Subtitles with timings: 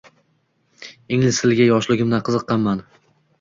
[1.17, 2.83] Ingliz tiliga yoshligimdan qiziqqanman.